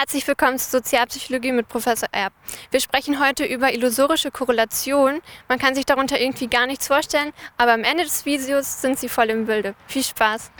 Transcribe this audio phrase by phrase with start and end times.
[0.00, 2.32] Herzlich willkommen zur Sozialpsychologie mit Professor Erb.
[2.70, 5.20] Wir sprechen heute über illusorische Korrelation.
[5.46, 9.10] Man kann sich darunter irgendwie gar nichts vorstellen, aber am Ende des Videos sind sie
[9.10, 9.74] voll im Bilde.
[9.88, 10.52] Viel Spaß!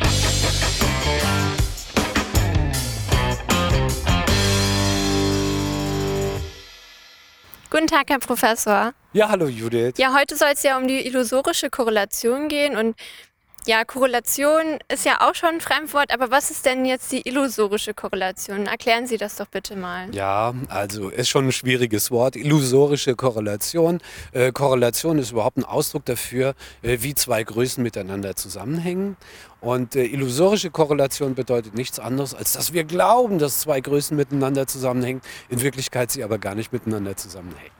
[7.70, 8.92] Guten Tag, Herr Professor.
[9.14, 9.94] Ja, hallo Judith.
[9.96, 12.94] Ja, heute soll es ja um die illusorische Korrelation gehen und
[13.66, 17.94] ja, Korrelation ist ja auch schon ein Fremdwort, aber was ist denn jetzt die illusorische
[17.94, 18.66] Korrelation?
[18.66, 20.14] Erklären Sie das doch bitte mal.
[20.14, 22.36] Ja, also ist schon ein schwieriges Wort.
[22.36, 24.00] Illusorische Korrelation.
[24.32, 29.16] Äh, Korrelation ist überhaupt ein Ausdruck dafür, äh, wie zwei Größen miteinander zusammenhängen.
[29.60, 34.66] Und äh, illusorische Korrelation bedeutet nichts anderes, als dass wir glauben, dass zwei Größen miteinander
[34.66, 35.20] zusammenhängen,
[35.50, 37.79] in Wirklichkeit sie aber gar nicht miteinander zusammenhängen.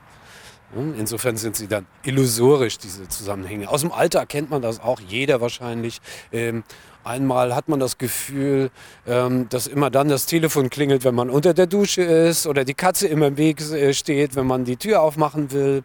[0.73, 3.69] Insofern sind sie dann illusorisch, diese Zusammenhänge.
[3.69, 6.01] Aus dem Alter kennt man das auch, jeder wahrscheinlich.
[6.33, 6.63] Ähm,
[7.03, 8.71] einmal hat man das Gefühl,
[9.07, 12.75] ähm, dass immer dann das Telefon klingelt, wenn man unter der Dusche ist oder die
[12.75, 15.83] Katze immer im Weg äh, steht, wenn man die Tür aufmachen will.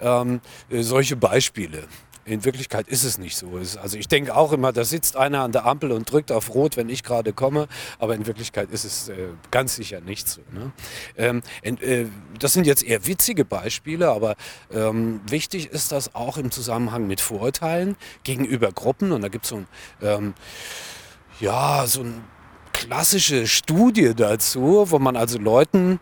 [0.00, 1.84] Ähm, äh, solche Beispiele.
[2.26, 3.52] In Wirklichkeit ist es nicht so.
[3.56, 6.76] Also ich denke auch immer, da sitzt einer an der Ampel und drückt auf Rot,
[6.76, 7.66] wenn ich gerade komme.
[7.98, 10.42] Aber in Wirklichkeit ist es äh, ganz sicher nicht so.
[10.52, 10.72] Ne?
[11.16, 12.04] Ähm, äh,
[12.38, 14.36] das sind jetzt eher witzige Beispiele, aber
[14.70, 19.12] ähm, wichtig ist das auch im Zusammenhang mit Vorurteilen gegenüber Gruppen.
[19.12, 19.66] Und da gibt es so ein,
[20.02, 20.34] ähm,
[21.40, 22.20] ja, so eine
[22.72, 26.00] klassische Studie dazu, wo man also Leuten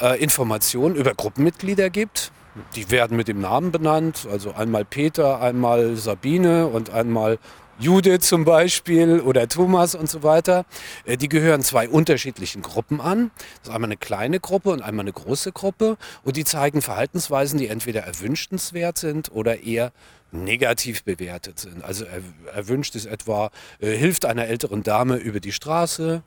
[0.00, 2.30] äh, Informationen über Gruppenmitglieder gibt
[2.74, 7.38] die werden mit dem Namen benannt, also einmal Peter, einmal Sabine und einmal
[7.78, 10.64] Judith zum Beispiel oder Thomas und so weiter.
[11.04, 13.30] Äh, die gehören zwei unterschiedlichen Gruppen an.
[13.58, 15.98] Das ist einmal eine kleine Gruppe und einmal eine große Gruppe.
[16.24, 19.92] Und die zeigen Verhaltensweisen, die entweder erwünschenswert sind oder eher
[20.32, 21.84] negativ bewertet sind.
[21.84, 22.06] Also
[22.54, 26.22] erwünscht ist etwa, äh, hilft einer älteren Dame über die Straße,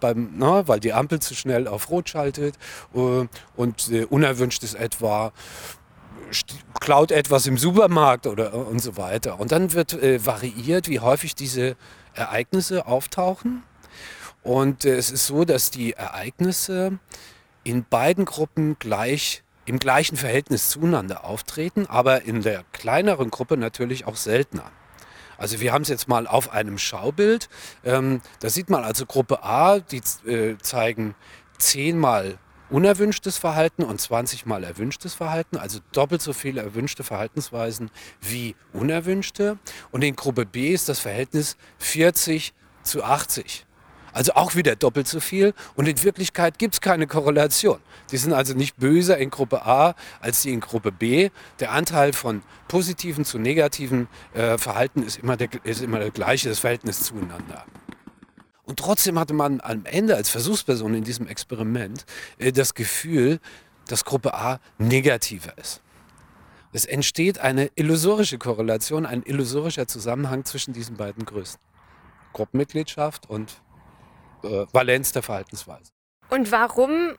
[0.00, 2.56] beim, na, weil die Ampel zu schnell auf Rot schaltet.
[2.94, 5.32] Äh, und äh, unerwünscht ist etwa,
[6.80, 9.40] klaut etwas im Supermarkt oder und so weiter.
[9.40, 11.76] Und dann wird äh, variiert, wie häufig diese
[12.14, 13.62] Ereignisse auftauchen.
[14.42, 16.98] Und äh, es ist so, dass die Ereignisse
[17.64, 24.06] in beiden Gruppen gleich im gleichen Verhältnis zueinander auftreten, aber in der kleineren Gruppe natürlich
[24.06, 24.70] auch seltener.
[25.38, 27.48] Also wir haben es jetzt mal auf einem Schaubild.
[27.84, 31.14] Ähm, da sieht man also Gruppe A, die äh, zeigen
[31.58, 32.38] zehnmal
[32.70, 37.90] unerwünschtes Verhalten und 20 mal erwünschtes Verhalten, also doppelt so viele erwünschte Verhaltensweisen
[38.20, 39.58] wie unerwünschte.
[39.90, 43.64] Und in Gruppe B ist das Verhältnis 40 zu 80.
[44.12, 45.54] Also auch wieder doppelt so viel.
[45.74, 47.78] Und in Wirklichkeit gibt es keine Korrelation.
[48.10, 51.30] Die sind also nicht böser in Gruppe A als die in Gruppe B.
[51.60, 56.48] Der Anteil von positiven zu negativen äh, Verhalten ist immer, der, ist immer der gleiche,
[56.48, 57.64] das Verhältnis zueinander.
[58.64, 62.04] Und trotzdem hatte man am Ende als Versuchsperson in diesem Experiment
[62.38, 63.40] äh, das Gefühl,
[63.86, 65.80] dass Gruppe A negativer ist.
[66.72, 71.58] Es entsteht eine illusorische Korrelation, ein illusorischer Zusammenhang zwischen diesen beiden Größen.
[72.34, 73.62] Gruppenmitgliedschaft und
[74.42, 75.90] äh, Valenz der Verhaltensweise.
[76.30, 77.16] Und warum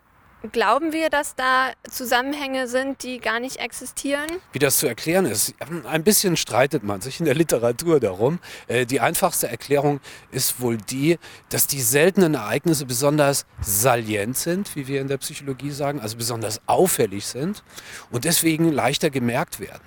[0.51, 4.27] glauben wir, dass da Zusammenhänge sind, die gar nicht existieren?
[4.53, 5.53] Wie das zu erklären ist,
[5.85, 8.39] ein bisschen streitet man sich in der Literatur darum.
[8.67, 9.99] Äh, die einfachste Erklärung
[10.31, 11.17] ist wohl die,
[11.49, 16.61] dass die seltenen Ereignisse besonders salient sind, wie wir in der Psychologie sagen, also besonders
[16.67, 17.63] auffällig sind
[18.11, 19.83] und deswegen leichter gemerkt werden.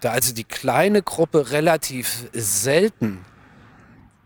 [0.00, 3.24] Da also die kleine Gruppe relativ selten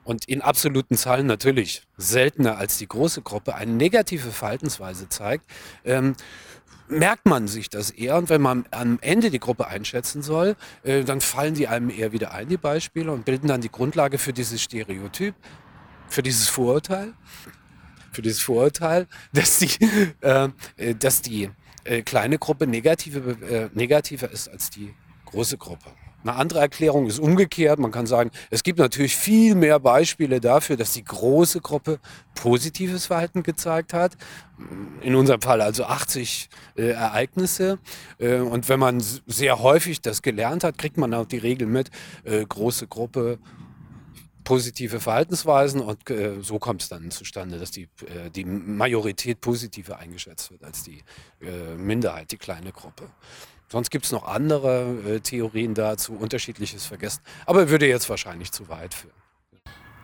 [0.06, 5.44] und in absoluten Zahlen natürlich seltener als die große Gruppe eine negative Verhaltensweise zeigt,
[5.84, 6.14] ähm,
[6.88, 8.16] merkt man sich das eher.
[8.16, 12.12] Und wenn man am Ende die Gruppe einschätzen soll, äh, dann fallen die einem eher
[12.12, 15.34] wieder ein, die Beispiele, und bilden dann die Grundlage für dieses Stereotyp,
[16.08, 17.12] für dieses Vorurteil,
[18.12, 19.70] für dieses Vorurteil, dass die,
[20.20, 21.50] äh, äh dass die
[21.82, 25.90] äh, kleine Gruppe negative, äh, negativer ist als die große Gruppe.
[26.26, 27.78] Eine andere Erklärung ist umgekehrt.
[27.78, 32.00] Man kann sagen, es gibt natürlich viel mehr Beispiele dafür, dass die große Gruppe
[32.34, 34.16] positives Verhalten gezeigt hat.
[35.02, 37.78] In unserem Fall also 80 äh, Ereignisse.
[38.18, 41.90] Äh, und wenn man sehr häufig das gelernt hat, kriegt man auch die Regel mit,
[42.24, 43.38] äh, große Gruppe,
[44.42, 49.98] positive Verhaltensweisen und äh, so kommt es dann zustande, dass die, äh, die Majorität positiver
[49.98, 51.02] eingeschätzt wird als die
[51.40, 53.10] äh, Minderheit, die kleine Gruppe.
[53.68, 57.22] Sonst gibt es noch andere äh, Theorien dazu, unterschiedliches vergessen.
[57.46, 59.14] Aber würde jetzt wahrscheinlich zu weit führen.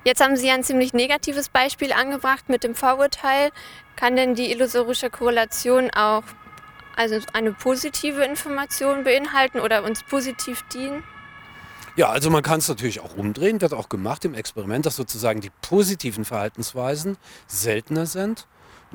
[0.04, 3.50] Jetzt haben Sie ein ziemlich negatives Beispiel angebracht mit dem Vorurteil.
[3.94, 6.24] Kann denn die illusorische Korrelation auch
[6.96, 11.04] also eine positive Information beinhalten oder uns positiv dienen?
[11.94, 15.40] Ja, also man kann es natürlich auch umdrehen, wird auch gemacht im Experiment, dass sozusagen
[15.40, 18.46] die positiven Verhaltensweisen seltener sind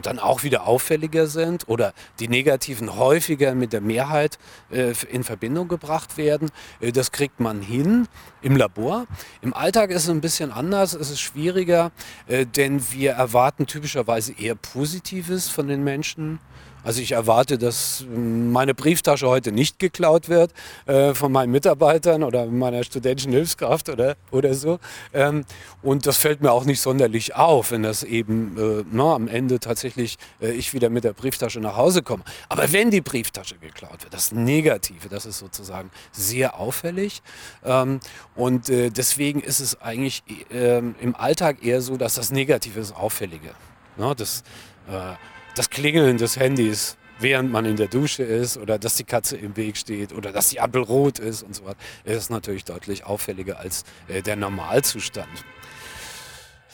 [0.02, 4.38] dann auch wieder auffälliger sind oder die negativen häufiger mit der Mehrheit
[4.72, 6.50] äh, in Verbindung gebracht werden.
[6.80, 8.08] Äh, das kriegt man hin
[8.42, 9.08] im Labor.
[9.42, 11.92] Im Alltag ist es ein bisschen anders, es ist schwieriger,
[12.28, 16.40] äh, denn wir erwarten typischerweise eher Positives von den Menschen.
[16.88, 20.54] Also ich erwarte, dass meine Brieftasche heute nicht geklaut wird
[20.86, 24.80] äh, von meinen Mitarbeitern oder meiner studentischen Hilfskraft oder, oder so.
[25.14, 25.44] Ähm,
[25.82, 29.60] und das fällt mir auch nicht sonderlich auf, wenn das eben äh, na, am Ende
[29.60, 32.24] tatsächlich äh, ich wieder mit der Brieftasche nach Hause komme.
[32.48, 37.22] Aber wenn die Brieftasche geklaut wird, das Negative, das ist sozusagen sehr auffällig.
[37.66, 38.00] Ähm,
[38.34, 42.96] und äh, deswegen ist es eigentlich ähm, im Alltag eher so, dass das Negative ist
[42.96, 43.50] auffällige.
[43.98, 44.46] Na, das,
[44.90, 45.16] äh,
[45.58, 49.58] das Klingeln des Handys, während man in der Dusche ist oder dass die Katze im
[49.58, 53.60] Weg steht oder dass die Ampel rot ist und so weiter, ist natürlich deutlich auffälliger
[53.60, 55.28] als äh, der Normalzustand.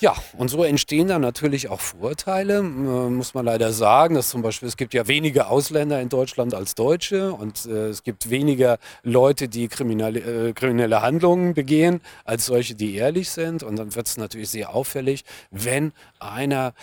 [0.04, 4.16] Ja, und so entstehen dann natürlich auch Vorurteile, äh, muss man leider sagen.
[4.16, 8.04] Dass zum Beispiel, es gibt ja weniger Ausländer in Deutschland als Deutsche und äh, es
[8.04, 13.64] gibt weniger Leute, die kriminelle, äh, kriminelle Handlungen begehen, als solche, die ehrlich sind.
[13.64, 16.74] Und dann wird es natürlich sehr auffällig, wenn einer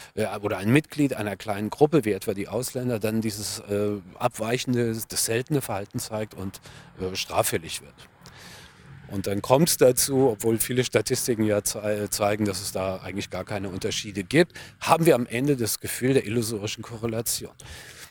[0.40, 3.62] oder ein Mitglied einer kleinen Gruppe, wie etwa die Ausländer, dann dieses
[4.18, 6.60] abweichende, das seltene Verhalten zeigt und
[7.14, 7.94] straffällig wird.
[9.10, 13.44] Und dann kommt es dazu, obwohl viele Statistiken ja zeigen, dass es da eigentlich gar
[13.44, 17.52] keine Unterschiede gibt, haben wir am Ende das Gefühl der illusorischen Korrelation.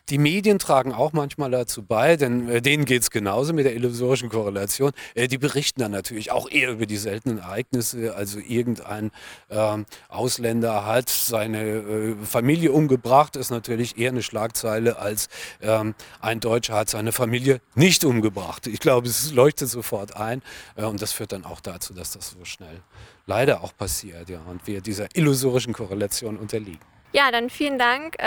[0.09, 3.75] Die Medien tragen auch manchmal dazu bei, denn äh, denen geht es genauso mit der
[3.75, 4.91] illusorischen Korrelation.
[5.13, 8.15] Äh, die berichten dann natürlich auch eher über die seltenen Ereignisse.
[8.15, 9.11] Also irgendein
[9.51, 15.27] ähm, Ausländer hat seine äh, Familie umgebracht, ist natürlich eher eine Schlagzeile als
[15.61, 18.65] ähm, ein Deutscher hat seine Familie nicht umgebracht.
[18.65, 20.41] Ich glaube, es leuchtet sofort ein
[20.75, 22.81] äh, und das führt dann auch dazu, dass das so schnell
[23.27, 26.79] leider auch passiert ja, und wir dieser illusorischen Korrelation unterliegen.
[27.13, 28.17] Ja, dann vielen Dank.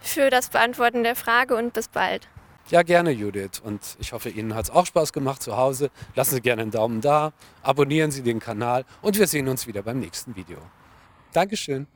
[0.00, 2.28] Für das Beantworten der Frage und bis bald.
[2.70, 3.60] Ja, gerne, Judith.
[3.62, 5.90] Und ich hoffe, Ihnen hat es auch Spaß gemacht zu Hause.
[6.14, 9.82] Lassen Sie gerne einen Daumen da, abonnieren Sie den Kanal und wir sehen uns wieder
[9.82, 10.58] beim nächsten Video.
[11.32, 11.86] Dankeschön.